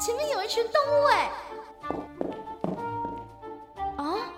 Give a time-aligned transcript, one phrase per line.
[0.00, 1.30] 前面有一群动物哎！
[3.96, 4.32] 啊，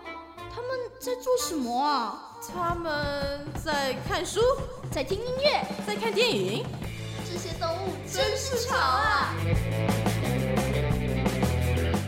[0.55, 2.37] 他们在做什么啊？
[2.55, 4.41] 他们在看书，
[4.93, 6.65] 在听音乐，在看电影。
[7.25, 9.35] 这些动物真是潮啊！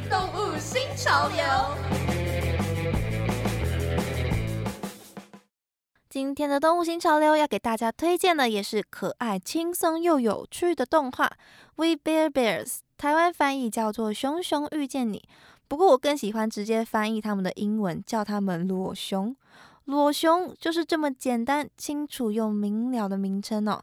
[0.08, 1.38] 动物新潮流。
[6.08, 11.26] 今天的动物新潮流要给大家推荐的也是可爱、轻松又有趣的动画
[11.76, 12.66] 《We Bear Bears》，
[12.98, 15.18] 台湾翻译叫做《熊熊遇见你》。
[15.68, 19.36] 不过我更喜欢直接翻译他们的英文，叫他们“裸熊”。
[19.86, 23.82] 裸熊就是这么简单、清楚又明了的名称哦。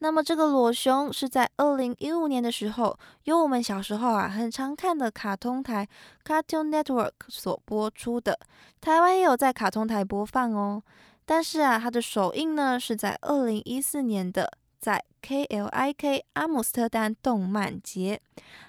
[0.00, 5.88] 那么这个裸熊是在二零一五年的时候，由我们小时候啊很常看的卡通台
[6.22, 8.38] Cartoon Network 所播出的，
[8.82, 10.82] 台湾也有在卡通台播放哦。
[11.24, 14.52] 但是啊，它的首映呢是在二零一四年的，
[14.86, 18.20] 在 KLIK 阿姆斯特丹动漫节。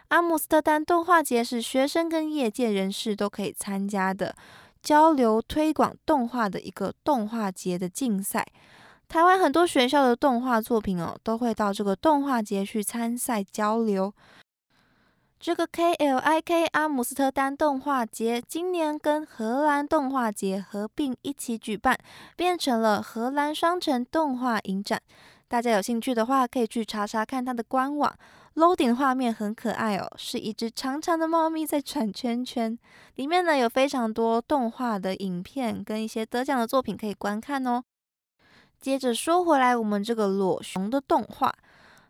[0.08, 4.36] 阿姆斯特丹动画节是学生跟业界人士都可以参加的，
[4.81, 8.44] 交流推广动画的一个动画节的竞赛。
[9.08, 14.11] 台湾很多学校的动画作品哦，都会到这个动画节去参赛交流。
[15.39, 21.95] 这个 KLIK 阿姆斯特丹动画节今年跟荷兰动画节合并一起举办，
[22.36, 25.00] 变成了荷兰双城动画影展。
[25.48, 28.14] 大家有兴趣的话，可以去查查看它的官网。
[28.56, 32.78] loading 画面很可爱哦，是一只长长的猫咪在转圈圈。
[33.16, 37.84] 里面呢有非常多动画的影片跟一些得奖的作品可以观看哦。
[38.81, 41.53] 接着说回来，我们这个裸熊的动画，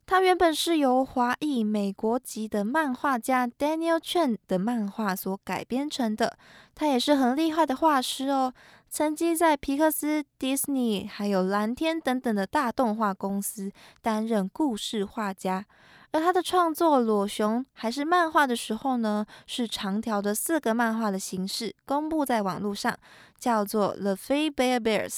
[0.05, 6.37] 它原本是由华裔美国籍的漫画家 Daniel Chen 的漫画所改编成的。
[6.73, 8.53] 他也是很厉害的画师哦，
[8.89, 13.71] 曾经在皮克斯、迪士尼还有蓝天等等的大动画公司
[14.01, 15.65] 担任故事画家。
[16.11, 22.97] 而他的创作《裸熊》还是漫画的时候呢，是长条的四个漫画的形式公布在网络上，
[23.37, 25.09] 叫做《The Three Bear Bears》。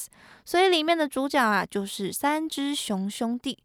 [0.44, 3.60] 所以里面的主角啊，就是三只熊兄弟：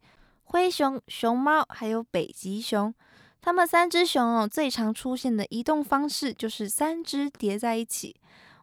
[0.44, 2.94] 灰熊、熊猫还有北极熊。
[3.40, 8.14] 他们三只熊哦，最常出现的移动方式就是三只叠在一起。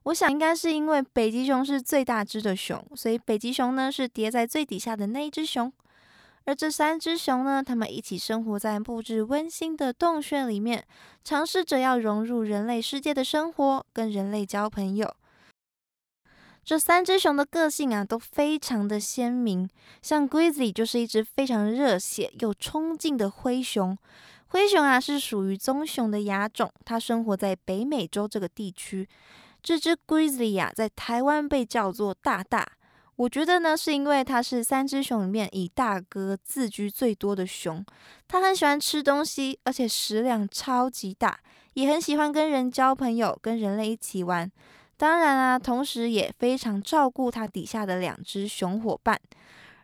[0.04, 5.72] 我想应该是因为北极熊是最大只的熊，所以北极熊呢是叠在最底下的那一只熊。
[6.46, 10.84] 而这三只熊呢，它们一起生活在布置温馨的洞穴里面，
[11.24, 15.14] 尝试着要融入人类世界的生活，跟人类交朋友。
[16.64, 19.70] 这三只熊的个性啊，都非常的鲜明。
[20.02, 23.96] 像 Grizzly 就是一只非常热血又冲劲的灰熊。
[24.48, 29.08] 灰熊啊，是属于棕熊的亚种，它生活在北美洲这个地区。
[29.62, 32.68] 这只 Grizzly 啊，在台湾被叫做大大。
[33.18, 37.86] 我觉得呢，是因为它是三只熊里面以大哥自居最多的熊。
[38.28, 41.40] 它很喜欢吃东西，而且食量超级大，
[41.74, 44.52] 也很喜欢跟人交朋友，跟人类一起玩。
[44.98, 49.20] 当然啊，同时也非常照顾它底下的两只熊伙伴。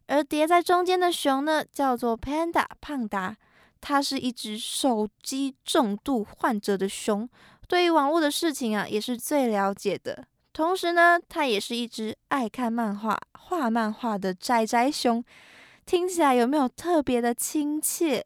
[0.07, 3.35] 而叠在中间的熊呢，叫做 Panda 胖达，
[3.81, 7.29] 它是一只手机重度患者的熊，
[7.67, 10.25] 对于网络的事情啊，也是最了解的。
[10.53, 15.23] 同时呢，它也是一只爱看漫画、画漫画的宅宅熊，
[15.85, 18.23] 听起来有没有特别的亲切？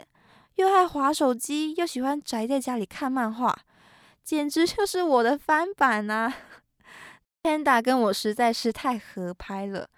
[0.56, 3.58] 又爱滑手机，又喜欢宅在家里看漫画，
[4.24, 6.34] 简直就是我的翻版啊
[7.42, 9.90] ！Panda 跟我实在是太合拍了，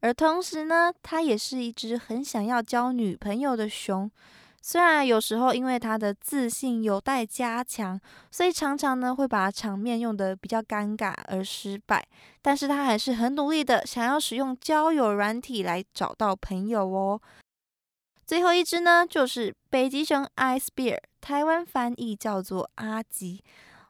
[0.00, 4.10] 而同时呢，它也是一只很想要交女朋友的熊。
[4.64, 8.00] 虽然有时候因为他的自信有待加强，
[8.30, 12.06] 所以常常呢会把场面用得比较尴尬而失败，
[12.40, 17.20] 但是他还是很努力的想要使用交友软体来找到朋友哦。
[18.24, 23.42] 最后一只呢就是北极熊 Ice Bear，台湾翻译叫做阿吉。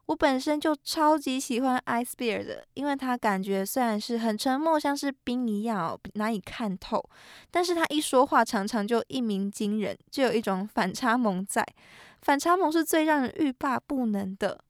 [0.07, 7.03] 我本身就超级喜欢 Ice Bear 的，因为他感觉虽然是很沉默，像是冰一样哦难以看透，
[7.51, 11.65] 但是他一说话常常就一鸣惊人，就有一种反差萌在。
[12.21, 14.63] 反差萌是最让人欲罢不能的，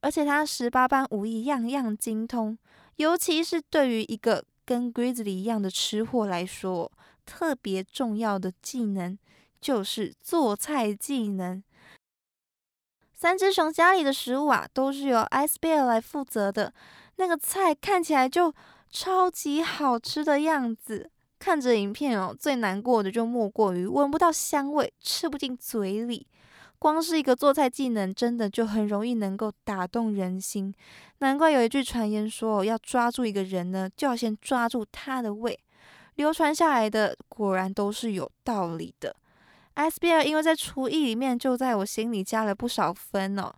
[0.00, 2.58] 而且他十八般武艺样样精通，
[2.96, 6.90] 尤其是对于一个跟 Grizzly 一样的吃货来说，
[7.24, 9.18] 特别重要的技能
[9.60, 11.62] 就是做菜技能。
[13.20, 16.72] 三只熊家里的食物啊，都是由 Ice Bear 来负责的。
[17.16, 18.50] 那个菜看起来就
[18.88, 21.10] 超级好吃的样子。
[21.38, 26.26] 看着影片哦，最难过的就莫过于闻不到香味，吃不进嘴里。
[26.78, 30.74] 光是一个做菜技能，真的就很容易能够打动人心。
[31.18, 35.60] 难怪有一句传言说，要抓住一个人呢，就要先抓住他的胃。
[36.14, 39.14] 流传下来的果然都是有道理的。
[39.88, 43.52] SBL 因为在厨艺里面就在我心里加了不少分哦。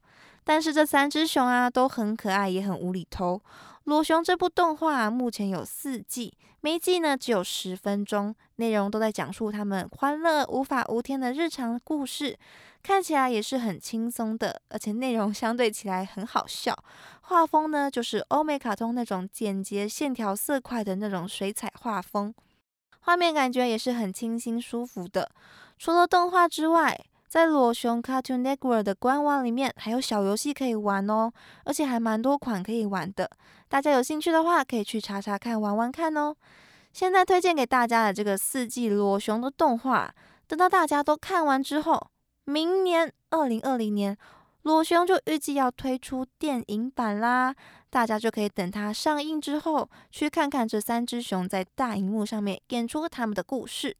[0.45, 3.41] 但是这三只熊啊都很可爱，也很无厘头。
[3.85, 12.37] 裸熊这部动画目前有四季，每季呢只有十分钟，内容都在讲述他们欢乐无法无天的日常故事，
[12.83, 16.77] 看起来也是很轻松的，而且内容相对起来很好笑。
[17.23, 22.35] 画风呢就是欧美卡通那种简洁、线条、色块的那种水彩画风，
[23.03, 25.31] 画面感觉也是很清新舒服的。
[25.77, 31.33] 除了动画之外，在裸熊 Cartoon Network 的官网里面，还有小游戏可以玩哦，
[31.65, 33.29] 而且还蛮多款可以玩的。
[33.69, 36.35] 大家有兴趣的话，可以去查查看，玩玩看哦。
[36.93, 40.15] 现在推荐给大家的这个四季裸熊的动画，
[40.47, 42.09] 等到大家都看完之后，
[42.45, 44.17] 明年二零二零年，
[44.63, 47.55] 裸熊就预计要推出电影版啦。
[47.91, 53.97] 大家就可以等它上映之后，去看看这三只熊在大荧幕上面演出他们的故事。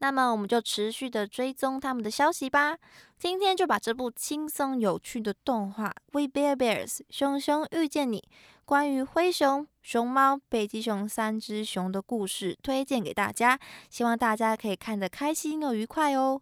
[0.00, 2.78] 那么我们就持续的追踪他们的消息吧。
[3.18, 8.22] 今天就把这部轻松有趣的动画《We Bear Bears》熊熊遇见你，
[8.64, 13.58] 关于灰熊、熊猫、北极熊三只熊的故事推荐给大家，
[13.90, 16.40] 希望大家可以看得开心又愉快哦。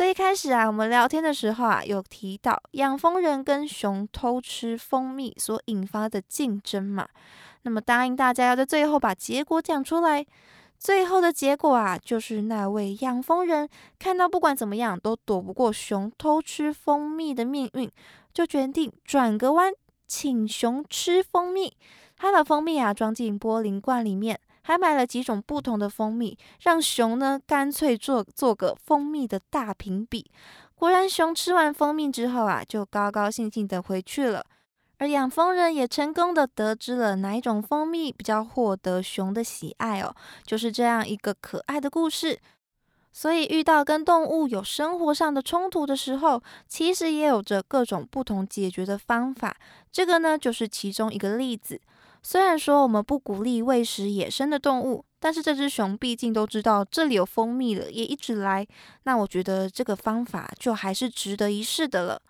[0.00, 7.06] 最一开始啊，我们聊天的时候啊，有提到养蜂人跟熊偷吃蜂蜜所引发的竞争嘛，
[7.64, 10.24] 那么答应大家要在最后把结果讲出来。
[10.78, 13.68] 最后的结果啊，就是那位养蜂人
[13.98, 17.92] 看到不管怎么样都躲不过熊偷吃蜂蜜的命运，
[18.32, 19.70] 就决定转个弯，
[20.06, 21.76] 请熊吃蜂蜜。
[22.16, 30.30] 他把蜂蜜啊装进玻璃罐里面，还买了几种不同的蜂蜜，让熊呢干脆做做个蜂蜜的大评比。
[30.74, 34.44] 果然，熊吃完蜂蜜之后啊，就高高兴兴的回去了。
[34.98, 40.14] 而养蜂人也成功的得知了哪一种蜂蜜比较获得熊的喜爱哦，
[40.44, 42.38] 就是这样一个可爱的故事。
[43.12, 49.56] 所以遇到跟动物有生活上的冲突的时候，其实也有着各种不同解决的方法。
[49.90, 51.80] 这个呢，就是其中一个例子。
[52.22, 58.66] 虽然说我们不鼓励喂食野生的动物，但是这只熊毕竟都知道这里有蜂蜜了，也一直来。
[59.04, 62.22] 那我觉得这个方法就还是值得一试的了。